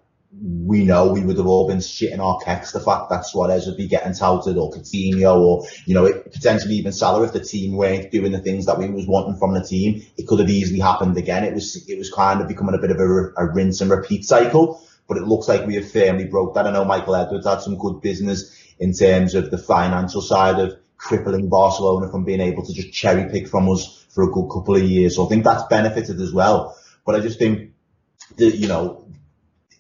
we 0.41 0.85
know 0.85 1.13
we 1.13 1.21
would 1.21 1.37
have 1.37 1.47
all 1.47 1.67
been 1.67 1.79
shitting 1.79 2.21
our 2.21 2.39
kecks 2.41 2.73
the 2.73 2.81
fact 2.81 3.11
that 3.11 3.27
Suarez 3.27 3.67
would 3.67 3.77
be 3.77 3.89
getting 3.89 4.15
touted 4.15 4.57
or 4.57 4.71
Coutinho 4.71 5.37
or, 5.37 5.67
you 5.87 5.95
know, 5.95 6.07
it, 6.07 6.33
potentially 6.33 6.77
even 6.77 6.93
Salah 6.93 7.25
if 7.25 7.33
the 7.33 7.41
team 7.41 7.77
weren't 7.77 8.13
doing 8.13 8.31
the 8.31 8.39
things 8.39 8.67
that 8.67 8.79
we 8.79 8.89
was 8.89 9.07
wanting 9.07 9.39
from 9.39 9.55
the 9.55 9.63
team. 9.63 10.03
It 10.17 10.29
could 10.29 10.39
have 10.39 10.49
easily 10.49 10.79
happened 10.79 11.19
again. 11.19 11.45
It 11.45 11.53
was, 11.53 11.89
it 11.89 11.99
was 11.99 12.13
kind 12.13 12.41
of 12.41 12.49
becoming 12.49 12.77
a 12.77 12.79
bit 12.79 12.93
of 12.93 13.01
a, 13.01 13.33
a 13.37 13.53
rinse 13.53 13.81
and 13.81 13.91
repeat 13.91 14.25
cycle, 14.25 14.81
but 15.11 15.19
it 15.19 15.27
looks 15.27 15.49
like 15.49 15.67
we 15.67 15.75
have 15.75 15.91
firmly 15.91 16.25
broke 16.25 16.55
that. 16.55 16.69
I 16.69 16.71
know 16.71 16.85
Michael 16.85 17.17
Edwards 17.17 17.45
had 17.45 17.63
some 17.63 17.77
good 17.77 18.01
business 18.01 18.57
in 18.79 18.93
terms 18.93 19.35
of 19.35 19.51
the 19.51 19.59
financial 19.59 20.23
side 20.23 20.61
of 20.61 20.79
crippling 20.99 21.49
Barcelona 21.49 22.09
from 22.09 22.25
being 22.25 22.41
able 22.41 22.65
to 22.65 22.73
just 22.73 22.93
cherry 22.93 23.29
pick 23.29 23.49
from 23.49 23.69
us 23.69 24.07
for 24.11 24.23
a 24.23 24.31
good 24.31 24.49
couple 24.49 24.77
of 24.77 24.83
years. 24.85 25.17
So 25.17 25.27
I 25.27 25.29
think 25.29 25.43
that's 25.43 25.65
benefited 25.65 26.21
as 26.21 26.33
well. 26.33 26.77
But 27.05 27.17
I 27.17 27.21
just 27.21 27.41
think 27.41 27.73
that, 28.37 28.55
you 28.55 28.69
know, 28.69 29.05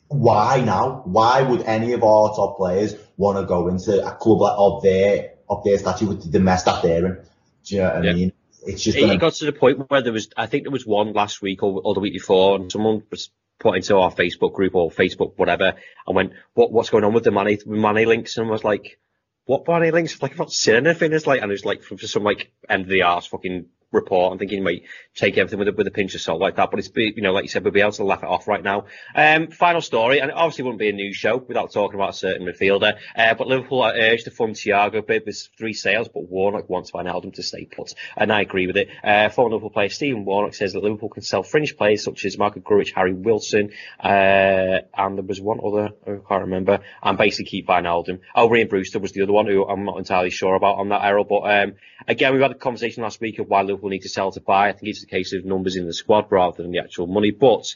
why 0.09 0.63
now? 0.67 1.03
Why 1.05 1.43
would 1.43 1.63
any 1.63 1.93
of 1.93 2.03
our 2.03 2.35
top 2.35 2.57
players 2.57 2.97
want 3.17 3.39
to 3.39 3.47
go 3.47 3.69
into 3.69 4.05
a 4.05 4.11
club 4.17 4.43
of 4.43 4.83
their 4.83 5.35
of 5.49 5.63
their 5.63 5.79
stature 5.79 6.07
with 6.07 6.33
the 6.33 6.41
mess 6.41 6.65
that 6.65 6.83
they're 6.83 7.07
in? 7.07 7.19
Do 7.67 7.75
you 7.77 7.83
know 7.83 7.95
what 7.95 8.09
I 8.09 8.13
mean? 8.15 8.33
It's 8.67 8.83
just 8.83 8.99
it 8.99 9.21
got 9.21 9.35
to 9.35 9.45
the 9.45 9.53
point 9.53 9.89
where 9.89 10.03
there 10.03 10.13
was, 10.13 10.29
I 10.37 10.47
think 10.47 10.65
there 10.65 10.73
was 10.73 10.85
one 10.85 11.13
last 11.13 11.41
week 11.41 11.63
or, 11.63 11.81
or 11.85 11.95
the 11.95 12.01
week 12.01 12.15
before, 12.15 12.57
and 12.57 12.71
someone 12.71 13.05
was 13.11 13.31
put 13.61 13.77
into 13.77 13.97
our 13.97 14.11
Facebook 14.11 14.55
group 14.55 14.75
or 14.75 14.91
Facebook 14.91 15.35
whatever, 15.37 15.75
and 16.07 16.17
went, 16.17 16.33
"What 16.55 16.73
what's 16.73 16.91
going 16.91 17.05
on 17.05 17.13
with 17.13 17.25
the 17.25 17.31
money 17.31 17.59
money 17.65 18.07
links?" 18.07 18.37
And 18.37 18.49
I 18.49 18.51
was 18.51 18.65
like, 18.65 18.99
"What 19.45 19.69
money 19.69 19.93
links?" 19.93 20.19
Like 20.23 20.33
I've 20.33 20.39
not 20.39 20.53
seen 20.53 20.75
anything. 20.75 21.13
It's 21.13 21.27
like, 21.27 21.43
and 21.43 21.53
it's 21.53 21.65
like 21.65 21.83
from 21.83 21.99
some 21.99 22.25
like 22.25 22.51
end 22.69 22.83
of 22.83 22.89
the 22.89 23.03
arse 23.03 23.27
fucking 23.27 23.67
report. 23.93 24.33
I'm 24.33 24.39
thinking 24.39 24.63
might 24.63 24.83
take 25.15 25.37
everything 25.37 25.59
with 25.59 25.69
a, 25.69 25.73
with 25.73 25.87
a 25.87 25.91
pinch 25.91 26.15
of 26.15 26.21
salt 26.21 26.41
like 26.41 26.57
that, 26.57 26.71
but 26.71 26.79
it's 26.79 26.91
you 26.95 27.23
know 27.23 27.33
like 27.33 27.45
you 27.45 27.49
said, 27.49 27.65
we'll 27.65 27.73
be 27.73 27.81
able 27.81 27.93
to 27.93 28.05
laugh 28.05 28.23
it 28.23 28.29
off 28.29 28.47
right 28.47 28.63
now. 28.63 28.87
Um, 29.15 29.49
final 29.49 29.81
story, 29.81 30.21
and 30.21 30.31
it 30.31 30.37
obviously 30.37 30.65
wouldn't 30.65 30.79
be 30.79 30.89
a 30.89 30.93
news 30.93 31.17
show 31.17 31.37
without 31.37 31.73
talking 31.73 31.97
about 31.97 32.11
a 32.11 32.15
certain 32.15 32.47
midfielder. 32.47 32.99
Uh, 33.17 33.35
but 33.35 33.47
Liverpool 33.47 33.83
are 33.83 33.95
urged 33.95 34.25
to 34.25 34.31
fund 34.31 34.55
Thiago 34.55 35.07
bid 35.07 35.25
with 35.27 35.49
three 35.59 35.73
sales, 35.73 36.09
but 36.09 36.29
Warnock 36.29 36.69
wants 36.69 36.93
Wijnaldum 36.93 37.35
to 37.35 37.43
stay 37.43 37.65
put, 37.65 37.95
and 38.17 38.33
I 38.33 38.43
agree 38.43 38.67
with 38.67 38.77
it. 38.77 38.89
Uh, 39.03 39.29
former 39.29 39.55
Liverpool 39.55 39.71
player 39.71 39.89
Stephen 39.89 40.25
Warnock 40.25 40.55
says 40.55 40.73
that 40.73 40.83
Liverpool 40.83 41.09
can 41.09 41.23
sell 41.23 41.43
fringe 41.43 41.77
players 41.77 42.05
such 42.05 42.25
as 42.25 42.39
Marko 42.39 42.61
Grujic, 42.61 42.95
Harry 42.95 43.15
Wilson, 43.15 43.71
uh, 43.99 44.79
and 44.97 45.19
there 45.19 45.25
was 45.25 45.41
one 45.41 45.61
other 45.65 45.91
I 46.07 46.19
can't 46.29 46.43
remember, 46.43 46.81
and 47.03 47.19
basically 47.19 47.51
keep 47.51 47.67
Wijnaldum. 47.67 48.21
Oh, 48.35 48.49
Ryan 48.49 48.69
Brewster 48.69 48.99
was 48.99 49.13
the 49.13 49.23
other 49.23 49.33
one 49.33 49.47
who 49.47 49.67
I'm 49.67 49.85
not 49.85 49.99
entirely 49.99 50.31
sure 50.31 50.55
about 50.55 50.79
on 50.79 50.91
that 50.91 51.05
Errol, 51.05 51.25
but 51.25 51.43
um, 51.51 51.75
again 52.07 52.35
we 52.35 52.43
had 52.43 52.51
a 52.51 52.55
conversation 52.55 53.03
last 53.03 53.21
week 53.21 53.39
of 53.39 53.49
why 53.49 53.63
Liverpool 53.63 53.80
need 53.89 54.03
to 54.03 54.09
sell 54.09 54.31
to 54.33 54.41
buy. 54.41 54.69
I 54.69 54.73
think 54.73 54.91
it's 54.91 55.03
a 55.03 55.07
case 55.07 55.33
of 55.33 55.45
numbers 55.45 55.77
in 55.77 55.87
the 55.87 55.95
squad 55.95 56.27
rather 56.31 56.63
than 56.63 56.73
the 56.73 56.81
actual 56.81 57.07
money. 57.07 57.31
But 57.31 57.75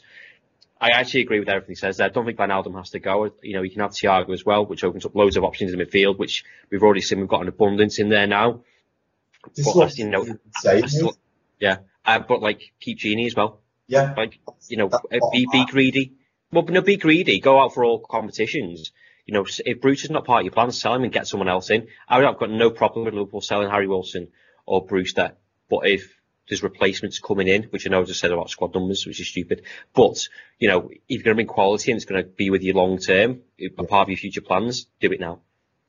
I 0.79 0.89
actually 0.89 1.21
agree 1.21 1.39
with 1.39 1.49
everything 1.49 1.71
he 1.71 1.75
says 1.75 1.97
there. 1.97 2.07
I 2.07 2.09
don't 2.09 2.25
think 2.25 2.37
Wijnaldum 2.37 2.75
has 2.77 2.91
to 2.91 2.99
go. 2.99 3.31
You 3.41 3.53
know, 3.53 3.61
you 3.61 3.71
can 3.71 3.81
have 3.81 3.91
Thiago 3.91 4.33
as 4.33 4.45
well, 4.45 4.65
which 4.65 4.83
opens 4.83 5.05
up 5.05 5.15
loads 5.15 5.37
of 5.37 5.43
options 5.43 5.71
in 5.71 5.79
the 5.79 5.85
midfield, 5.85 6.19
which 6.19 6.43
we've 6.69 6.83
already 6.83 7.01
seen 7.01 7.19
we've 7.19 7.27
got 7.27 7.41
an 7.41 7.47
abundance 7.47 7.97
in 7.97 8.09
there 8.09 8.27
now. 8.27 8.61
But, 9.63 9.97
you 9.97 10.09
know, 10.09 10.25
still, 10.87 11.15
yeah, 11.59 11.77
uh, 12.05 12.19
but 12.19 12.41
like 12.41 12.73
keep 12.79 12.99
Gini 12.99 13.25
as 13.27 13.35
well. 13.35 13.61
Yeah, 13.87 14.13
like 14.17 14.39
you 14.67 14.77
know, 14.77 14.89
be 15.31 15.47
be 15.51 15.65
greedy. 15.65 16.13
Well, 16.51 16.65
no, 16.65 16.81
be 16.81 16.97
greedy. 16.97 17.39
Go 17.39 17.61
out 17.61 17.73
for 17.73 17.85
all 17.85 17.99
competitions. 17.99 18.91
You 19.25 19.33
know, 19.33 19.45
if 19.65 19.81
Bruce 19.81 20.03
is 20.03 20.09
not 20.09 20.25
part 20.25 20.41
of 20.41 20.45
your 20.45 20.51
plan, 20.51 20.71
sell 20.71 20.93
him 20.93 21.03
and 21.03 21.11
get 21.11 21.27
someone 21.27 21.49
else 21.49 21.69
in. 21.69 21.87
I 22.07 22.21
have 22.21 22.37
got 22.37 22.49
no 22.51 22.69
problem 22.69 23.05
with 23.05 23.13
Liverpool 23.13 23.41
selling 23.41 23.69
Harry 23.69 23.87
Wilson 23.87 24.29
or 24.65 24.85
Brewster. 24.85 25.33
But 25.69 25.87
if 25.87 26.15
there's 26.47 26.63
replacements 26.63 27.19
coming 27.19 27.47
in, 27.47 27.63
which 27.63 27.87
I 27.87 27.89
know 27.89 28.01
I 28.01 28.03
just 28.03 28.19
said 28.19 28.31
about 28.31 28.49
squad 28.49 28.73
numbers, 28.73 29.05
which 29.05 29.19
is 29.19 29.27
stupid. 29.27 29.63
But, 29.93 30.27
you 30.59 30.67
know, 30.67 30.89
if 30.89 30.99
you're 31.09 31.23
going 31.23 31.31
to 31.31 31.35
bring 31.35 31.47
quality 31.47 31.91
and 31.91 31.97
it's 31.97 32.05
going 32.05 32.23
to 32.23 32.29
be 32.29 32.49
with 32.49 32.61
you 32.61 32.73
long 32.73 32.99
term, 32.99 33.41
part 33.87 34.05
of 34.05 34.09
your 34.09 34.17
future 34.17 34.41
plans, 34.41 34.87
do 34.99 35.11
it 35.11 35.19
now. 35.19 35.39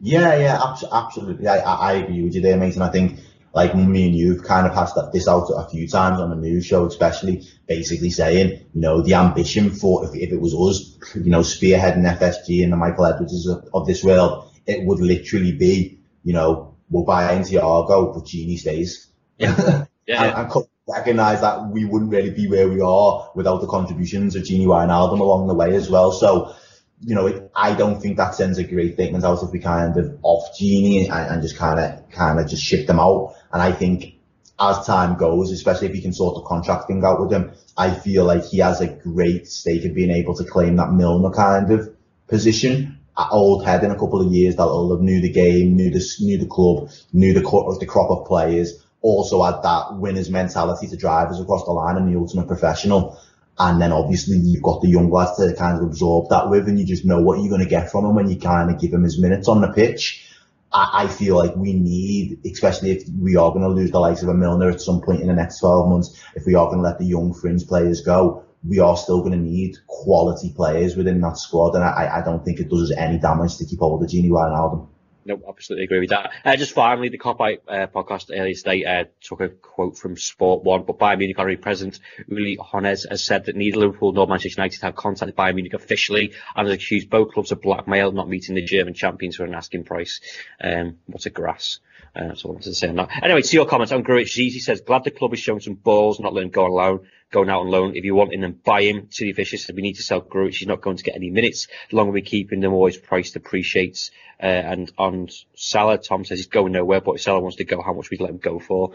Yeah, 0.01 0.37
yeah, 0.37 0.75
absolutely. 0.93 1.49
I, 1.49 1.59
I 1.59 1.93
agree 1.95 2.23
with 2.23 2.35
you 2.35 2.41
there, 2.41 2.57
mate. 2.57 2.75
And 2.75 2.83
I 2.83 2.91
think 2.91 3.21
like 3.55 3.75
me 3.75 4.07
and 4.07 4.15
you've 4.15 4.45
kind 4.45 4.67
of 4.67 4.75
passed 4.75 4.99
this 5.13 5.27
out 5.27 5.49
a 5.49 5.69
few 5.71 5.89
times 5.89 6.21
on 6.21 6.29
the 6.29 6.37
news 6.37 6.67
show, 6.67 6.85
especially 6.85 7.47
basically 7.67 8.11
saying, 8.11 8.67
you 8.75 8.81
know, 8.81 9.01
the 9.01 9.15
ambition 9.15 9.71
for 9.71 10.05
if, 10.05 10.15
if 10.15 10.31
it 10.31 10.41
was 10.41 10.55
us, 10.55 11.15
you 11.15 11.31
know, 11.31 11.41
spearheading 11.41 12.05
FSG 12.19 12.63
and 12.63 12.73
the 12.73 12.77
Michael 12.77 13.07
Edwards 13.07 13.47
of, 13.47 13.67
of 13.73 13.87
this 13.87 14.05
world, 14.05 14.53
it 14.67 14.85
would 14.85 15.01
literally 15.01 15.53
be, 15.53 15.99
you 16.23 16.35
know, 16.35 16.77
we'll 16.91 17.05
buy 17.05 17.33
into 17.33 17.53
but 17.53 18.25
Gini 18.25 18.59
stays. 18.59 19.07
Yeah. 19.39 19.85
Yeah. 20.07 20.23
and, 20.23 20.53
and 20.53 20.67
recognise 20.87 21.41
that 21.41 21.67
we 21.67 21.85
wouldn't 21.85 22.13
really 22.13 22.31
be 22.31 22.47
where 22.47 22.69
we 22.69 22.81
are 22.81 23.31
without 23.35 23.61
the 23.61 23.67
contributions 23.67 24.37
of 24.37 24.45
Gini 24.45 24.67
Wijnaldum 24.67 25.19
along 25.19 25.49
the 25.49 25.55
way 25.55 25.75
as 25.75 25.91
well. 25.91 26.13
So, 26.13 26.55
you 27.01 27.15
know, 27.15 27.27
it, 27.27 27.51
I 27.57 27.75
don't 27.75 28.01
think 28.01 28.17
that 28.17 28.35
sends 28.35 28.59
a 28.59 28.65
great 28.65 28.95
statement 28.95 29.25
out 29.25 29.43
if 29.43 29.51
we 29.51 29.59
kind 29.59 29.97
of 29.97 30.19
off 30.23 30.57
Gini 30.57 31.11
and, 31.11 31.33
and 31.33 31.43
just 31.43 31.57
kind 31.57 31.81
of, 31.81 32.09
kind 32.11 32.39
of 32.39 32.49
just 32.49 32.63
ship 32.63 32.87
them 32.87 33.01
out. 33.01 33.35
And 33.53 33.61
I 33.61 33.73
think 33.73 34.15
as 34.59 34.87
time 34.87 35.17
goes, 35.19 35.51
especially 35.51 35.89
if 35.89 35.97
you 35.97 36.03
can 36.03 36.13
sort 36.13 36.37
of 36.37 36.45
contract 36.45 36.87
thing 36.87 37.05
out 37.05 37.21
with 37.21 37.33
him, 37.33 37.53
I 37.77 37.91
feel 37.91 38.25
like 38.25 38.45
he 38.45 38.59
has 38.59 38.81
a 38.81 38.87
great 38.87 39.47
stake 39.49 39.85
in 39.85 39.93
being 39.93 40.11
able 40.11 40.35
to 40.37 40.45
claim 40.45 40.77
that 40.77 40.93
Milner 40.93 41.31
kind 41.31 41.71
of 41.73 41.95
position. 42.29 42.93
At 43.19 43.29
old 43.31 43.65
head 43.65 43.83
in 43.83 43.91
a 43.91 43.99
couple 43.99 44.21
of 44.21 44.31
years 44.31 44.57
that 44.57 44.67
will 44.67 44.95
have 44.95 45.01
knew 45.01 45.23
the 45.23 45.33
game, 45.33 45.75
knew 45.75 45.91
the 45.91 46.07
knew 46.21 46.37
the 46.37 46.47
club, 46.47 46.91
knew 47.15 47.33
the 47.33 47.41
the 47.81 47.87
crop 47.87 48.11
of 48.11 48.27
players, 48.27 48.86
also 49.03 49.43
had 49.45 49.63
that 49.63 49.95
winner's 49.95 50.31
mentality 50.31 50.89
to 50.89 50.97
drive 50.97 51.29
us 51.29 51.41
across 51.41 51.65
the 51.65 51.73
line 51.73 51.97
and 51.97 52.13
the 52.13 52.19
ultimate 52.19 52.49
professional. 52.49 53.19
And 53.59 53.81
then 53.81 53.93
obviously 53.93 54.37
you've 54.37 54.63
got 54.63 54.83
the 54.83 54.89
young 54.89 55.11
lads 55.11 55.37
to 55.39 55.55
kind 55.55 55.79
of 55.79 55.85
absorb 55.85 56.29
that 56.31 56.51
with, 56.51 56.69
and 56.69 56.79
you 56.79 56.85
just 56.85 57.05
know 57.05 57.23
what 57.23 57.39
you're 57.39 57.49
going 57.49 57.63
to 57.63 57.69
get 57.69 57.91
from 57.91 58.05
him 58.05 58.15
when 58.15 58.29
you 58.29 58.39
kind 58.39 58.71
of 58.71 58.81
give 58.81 58.93
him 58.93 59.03
his 59.03 59.19
minutes 59.19 59.49
on 59.49 59.61
the 59.61 59.69
pitch. 59.69 60.27
I, 60.73 61.05
I 61.05 61.09
feel 61.09 61.37
like 61.37 61.57
we 61.57 61.73
need, 61.73 62.41
especially 62.45 62.91
if 62.91 63.09
we 63.19 63.37
are 63.37 63.51
going 63.51 63.63
to 63.63 63.69
lose 63.69 63.91
the 63.91 64.01
likes 64.01 64.23
of 64.23 64.29
a 64.29 64.35
Milner 64.35 64.71
at 64.71 64.81
some 64.81 65.01
point 65.01 65.23
in 65.23 65.29
the 65.29 65.35
next 65.35 65.61
12 65.61 65.89
months, 65.89 66.23
if 66.35 66.45
we 66.47 66.55
are 66.55 66.67
going 66.67 66.79
to 66.79 66.83
let 66.83 66.99
the 66.99 67.07
young 67.07 67.33
fringe 67.33 67.67
players 67.67 68.03
go, 68.03 68.45
we 68.67 68.79
are 68.81 68.97
still 68.97 69.21
going 69.21 69.33
to 69.33 69.39
need 69.39 69.77
quality 69.87 70.53
players 70.55 70.97
within 70.97 71.21
that 71.21 71.39
squad. 71.39 71.75
And 71.77 71.85
I, 71.85 72.19
I 72.19 72.23
don't 72.23 72.45
think 72.45 72.61
it 72.61 72.69
does 72.69 72.91
us 72.91 72.97
any 72.97 73.19
damage 73.19 73.57
to 73.57 73.65
keep 73.65 73.79
hold 73.79 74.03
of 74.03 74.11
Gini 74.11 74.29
Wijnaldum. 74.29 74.89
No, 75.27 75.43
absolutely 75.49 75.87
agree 75.87 75.99
with 75.99 76.11
that. 76.11 76.31
Uh, 76.45 76.55
just 76.55 76.73
finally, 76.73 77.09
the 77.09 77.19
Kop 77.19 77.41
Out 77.41 77.59
uh, 77.67 77.89
podcast 77.89 78.31
earlier 78.33 78.55
today 78.55 78.85
uh, 78.85 79.05
took 79.21 79.41
a 79.41 79.49
quote 79.49 79.99
from 79.99 80.17
Sport 80.17 80.63
One, 80.63 80.85
but 80.85 81.01
Bayern 81.01 81.19
Munich 81.19 81.37
honorary 81.37 81.57
president 81.57 81.99
Uli 82.29 82.57
Hoeneß 82.57 83.09
has 83.11 83.25
said 83.25 83.47
that 83.47 83.57
neither 83.57 83.79
Liverpool 83.79 84.13
nor 84.13 84.29
Manchester 84.29 84.61
United 84.61 84.83
have 84.83 84.95
contacted 84.95 85.35
Bayern 85.35 85.57
Munich 85.57 85.75
officially 85.75 86.33
and 86.55 86.69
has 86.69 86.77
accused 86.77 87.11
both 87.11 87.33
clubs 87.33 87.51
of 87.51 87.61
blackmail, 87.61 88.13
not 88.13 88.29
meeting 88.29 88.55
the 88.55 88.63
German 88.63 88.95
champions 88.95 89.35
for 89.35 89.45
an 89.45 89.55
asking 89.55 89.83
price. 89.83 90.21
Um, 90.61 90.99
what's 91.07 91.27
a 91.27 91.31
grass? 91.31 91.81
Uh, 92.17 92.29
that's 92.29 92.45
all 92.45 92.53
I 92.53 92.55
wanted 92.55 92.71
to 92.71 92.75
say 92.75 92.89
on 92.89 92.97
that. 92.97 93.11
Anyway, 93.23 93.43
to 93.43 93.57
your 93.57 93.67
comments 93.67 93.93
on 93.93 94.03
Grujic, 94.03 94.29
Zizi 94.29 94.59
says, 94.61 94.81
glad 94.81 95.05
the 95.05 95.11
club 95.11 95.35
is 95.35 95.41
showing 95.41 95.61
some 95.61 95.75
balls, 95.75 96.19
not 96.19 96.33
letting 96.33 96.51
go 96.51 96.67
alone, 96.67 97.07
going 97.31 97.51
out 97.51 97.61
on 97.61 97.69
loan. 97.69 97.95
If 97.95 98.05
you 98.05 98.15
want 98.15 98.33
him, 98.33 98.41
then 98.41 98.59
buy 98.65 98.83
him. 98.83 99.09
To 99.13 99.33
the 99.33 99.45
said, 99.45 99.77
we 99.77 99.83
need 99.83 99.97
to 99.97 100.03
sell 100.03 100.23
Grujic. 100.23 100.55
He's 100.55 100.69
not 100.69 100.81
going 100.81 100.97
to 100.97 101.03
get 101.03 101.15
any 101.15 101.31
minutes. 101.31 101.69
The 101.91 101.97
longer 101.97 102.13
we 102.13 102.23
keep 102.23 102.53
him, 102.53 102.61
the 102.61 102.71
more 102.71 102.89
his 102.89 102.97
price 102.97 103.33
depreciates. 103.33 104.13
Uh, 104.43 104.47
and 104.47 104.91
on 104.97 105.29
Salah, 105.55 105.99
Tom 105.99 106.25
says 106.25 106.39
he's 106.39 106.47
going 106.47 106.73
nowhere, 106.73 107.03
but 107.03 107.17
if 107.17 107.23
Salah 107.23 107.41
wants 107.41 107.59
to 107.59 107.65
go, 107.65 107.83
how 107.83 107.93
much 107.93 108.09
we'd 108.11 108.21
let 108.21 108.31
him 108.31 108.39
go 108.39 108.61
for? 108.61 108.93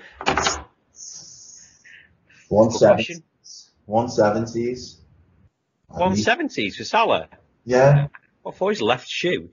170s. 2.50 3.22
170s. 3.88 4.96
170s 5.92 6.76
for 6.76 6.84
Salah? 6.84 7.28
Yeah. 7.66 8.08
What 8.42 8.56
for 8.56 8.72
his 8.72 8.82
left 8.82 9.08
shoe? 9.08 9.50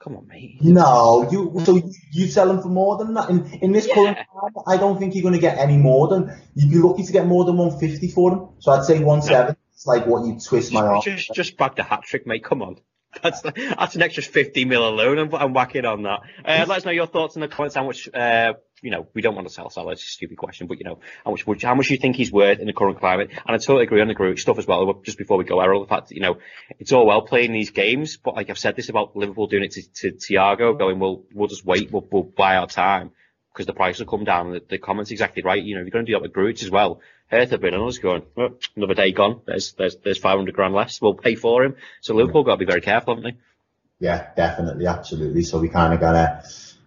Come 0.00 0.16
on, 0.16 0.26
mate. 0.28 0.56
No, 0.62 1.28
you 1.30 1.60
so 1.62 1.78
you, 2.10 2.26
sell 2.26 2.50
him 2.50 2.62
for 2.62 2.68
more 2.68 2.96
than 2.96 3.12
that. 3.14 3.28
In 3.28 3.44
in 3.60 3.72
this 3.72 3.86
yeah. 3.86 3.94
current 3.94 4.16
time, 4.16 4.64
I 4.66 4.78
don't 4.78 4.98
think 4.98 5.14
you're 5.14 5.22
going 5.22 5.34
to 5.34 5.40
get 5.40 5.58
any 5.58 5.76
more 5.76 6.08
than 6.08 6.34
you'd 6.54 6.70
be 6.70 6.78
lucky 6.78 7.02
to 7.02 7.12
get 7.12 7.26
more 7.26 7.44
than 7.44 7.58
150 7.58 8.08
for 8.08 8.32
him. 8.32 8.48
So 8.60 8.72
I'd 8.72 8.84
say 8.84 8.98
170. 9.00 9.52
No. 9.52 9.56
It's 9.74 9.86
like 9.86 10.06
what 10.06 10.26
you 10.26 10.40
twist 10.40 10.72
my 10.72 10.86
arm. 10.86 11.02
Just 11.02 11.34
just 11.34 11.58
back 11.58 11.76
the 11.76 11.82
hat 11.82 12.02
trick, 12.02 12.26
mate. 12.26 12.42
Come 12.44 12.62
on. 12.62 12.76
That's 13.22 13.42
that's 13.42 13.96
an 13.96 14.02
extra 14.02 14.22
50 14.22 14.66
mil 14.66 14.88
alone. 14.88 15.18
I'm, 15.18 15.34
I'm 15.34 15.52
whacking 15.52 15.84
on 15.84 16.04
that. 16.04 16.20
Uh, 16.44 16.64
let 16.68 16.78
us 16.78 16.84
know 16.84 16.92
your 16.92 17.08
thoughts 17.08 17.34
in 17.34 17.40
the 17.40 17.48
comments. 17.48 17.74
How 17.74 17.84
much, 17.84 18.08
uh, 18.14 18.52
you 18.82 18.90
know, 18.90 19.06
we 19.14 19.22
don't 19.22 19.34
want 19.34 19.46
to 19.46 19.52
sell 19.52 19.70
Salah. 19.70 19.92
It's 19.92 20.02
a 20.02 20.06
stupid 20.06 20.38
question, 20.38 20.66
but 20.66 20.78
you 20.78 20.84
know, 20.84 20.98
how 21.24 21.30
much 21.30 21.62
how 21.62 21.74
much 21.74 21.90
you 21.90 21.96
think 21.96 22.16
he's 22.16 22.32
worth 22.32 22.58
in 22.58 22.66
the 22.66 22.72
current 22.72 22.98
climate? 22.98 23.30
And 23.30 23.54
I 23.54 23.58
totally 23.58 23.84
agree 23.84 24.00
on 24.00 24.08
the 24.08 24.14
group 24.14 24.38
stuff 24.38 24.58
as 24.58 24.66
well. 24.66 25.00
Just 25.02 25.18
before 25.18 25.38
we 25.38 25.44
go, 25.44 25.60
Errol, 25.60 25.80
the 25.80 25.88
fact 25.88 26.08
that 26.08 26.14
you 26.14 26.20
know, 26.20 26.38
it's 26.78 26.92
all 26.92 27.06
well 27.06 27.22
playing 27.22 27.52
these 27.52 27.70
games, 27.70 28.16
but 28.16 28.34
like 28.34 28.50
I've 28.50 28.58
said 28.58 28.76
this 28.76 28.88
about 28.88 29.16
Liverpool 29.16 29.46
doing 29.46 29.64
it 29.64 29.72
to, 29.72 29.82
to 29.82 30.12
Thiago, 30.12 30.78
going, 30.78 30.98
well, 30.98 31.22
we'll 31.32 31.48
just 31.48 31.64
wait, 31.64 31.90
we'll, 31.90 32.06
we'll 32.10 32.22
buy 32.22 32.56
our 32.56 32.66
time 32.66 33.10
because 33.52 33.66
the 33.66 33.72
price 33.72 33.98
will 33.98 34.06
come 34.06 34.24
down. 34.24 34.52
The, 34.52 34.62
the 34.68 34.78
comment's 34.78 35.10
exactly 35.10 35.42
right. 35.42 35.62
You 35.62 35.74
know, 35.74 35.82
you're 35.82 35.90
going 35.90 36.06
to 36.06 36.12
do 36.12 36.16
that 36.16 36.22
with 36.22 36.32
Grujic 36.32 36.62
as 36.62 36.70
well. 36.70 37.00
Hertha 37.26 37.58
been 37.58 37.74
on 37.74 37.88
us 37.88 37.98
going, 37.98 38.22
oh, 38.36 38.56
another 38.76 38.94
day 38.94 39.12
gone. 39.12 39.40
There's 39.46 39.72
there's 39.72 39.96
there's 39.96 40.18
500 40.18 40.54
grand 40.54 40.74
less. 40.74 41.00
We'll 41.00 41.14
pay 41.14 41.36
for 41.36 41.64
him. 41.64 41.76
So 42.00 42.14
Liverpool 42.14 42.42
got 42.42 42.52
to 42.52 42.58
be 42.58 42.64
very 42.64 42.80
careful, 42.80 43.14
haven't 43.14 43.30
they? 43.30 44.06
Yeah, 44.06 44.30
definitely, 44.34 44.86
absolutely. 44.86 45.42
So 45.42 45.60
we 45.60 45.68
kind 45.68 45.92
of 45.92 46.00
gotta 46.00 46.42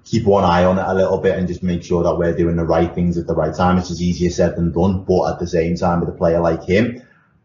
keep 0.05 0.25
one 0.25 0.43
eye 0.43 0.65
on 0.65 0.77
it 0.77 0.85
a 0.85 0.93
little 0.93 1.17
bit 1.17 1.37
and 1.37 1.47
just 1.47 1.63
make 1.63 1.83
sure 1.83 2.03
that 2.03 2.15
we're 2.15 2.35
doing 2.35 2.55
the 2.55 2.65
right 2.65 2.93
things 2.93 3.17
at 3.17 3.27
the 3.27 3.35
right 3.35 3.55
time. 3.55 3.77
It's 3.77 3.91
as 3.91 4.01
easier 4.01 4.29
said 4.29 4.55
than 4.55 4.71
done, 4.71 5.03
but 5.03 5.33
at 5.33 5.39
the 5.39 5.47
same 5.47 5.75
time, 5.75 6.01
with 6.01 6.09
a 6.09 6.17
player 6.17 6.39
like 6.39 6.63
him, 6.63 7.01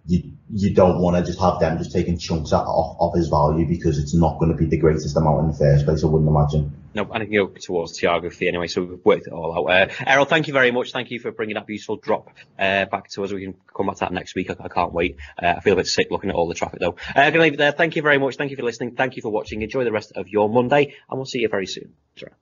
you 0.06 0.32
you 0.50 0.72
don't 0.72 1.02
want 1.02 1.14
to 1.14 1.22
just 1.22 1.38
have 1.38 1.60
them 1.60 1.76
just 1.76 1.92
taking 1.92 2.16
chunks 2.16 2.54
off 2.54 2.96
of 2.98 3.14
his 3.14 3.28
value 3.28 3.66
because 3.68 3.98
it's 3.98 4.14
not 4.14 4.38
going 4.38 4.50
to 4.50 4.56
be 4.56 4.64
the 4.64 4.78
greatest 4.78 5.14
amount 5.14 5.40
in 5.40 5.48
the 5.48 5.58
first 5.58 5.84
place. 5.84 6.02
I 6.02 6.06
wouldn't 6.06 6.28
imagine. 6.28 6.74
No, 6.94 7.06
I 7.12 7.18
think 7.18 7.32
go 7.32 7.48
towards 7.48 7.98
geography 7.98 8.48
anyway, 8.48 8.66
so 8.66 8.82
we've 8.82 9.04
worked 9.04 9.26
it 9.26 9.32
all 9.34 9.68
out. 9.68 9.90
Uh, 9.90 9.94
Errol, 10.06 10.24
thank 10.24 10.46
you 10.46 10.54
very 10.54 10.70
much. 10.70 10.90
Thank 10.90 11.10
you 11.10 11.20
for 11.20 11.30
bringing 11.32 11.54
that 11.56 11.68
useful 11.68 11.96
drop 11.96 12.30
uh, 12.58 12.86
back 12.86 13.10
to 13.10 13.24
us. 13.24 13.32
We 13.32 13.42
can 13.42 13.54
come 13.76 13.86
back 13.86 13.96
to 13.96 14.00
that 14.00 14.12
next 14.14 14.34
week. 14.34 14.50
I, 14.50 14.56
I 14.58 14.68
can't 14.68 14.94
wait. 14.94 15.16
Uh, 15.40 15.54
I 15.58 15.60
feel 15.60 15.74
a 15.74 15.76
bit 15.76 15.86
sick 15.86 16.08
looking 16.10 16.30
at 16.30 16.36
all 16.36 16.48
the 16.48 16.54
traffic 16.54 16.80
though. 16.80 16.96
Uh, 17.14 17.20
I'm 17.20 17.32
going 17.32 17.34
to 17.34 17.40
leave 17.40 17.54
it 17.54 17.58
there. 17.58 17.72
Thank 17.72 17.96
you 17.96 18.02
very 18.02 18.18
much. 18.18 18.36
Thank 18.36 18.50
you 18.50 18.56
for 18.56 18.62
listening. 18.62 18.96
Thank 18.96 19.16
you 19.16 19.22
for 19.22 19.30
watching. 19.30 19.60
Enjoy 19.60 19.84
the 19.84 19.92
rest 19.92 20.12
of 20.16 20.28
your 20.28 20.48
Monday, 20.48 20.94
and 21.10 21.18
we'll 21.18 21.26
see 21.26 21.40
you 21.40 21.48
very 21.50 21.66
soon. 21.66 21.92
Sure. 22.16 22.32